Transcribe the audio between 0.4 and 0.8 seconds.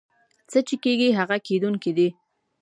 څه چې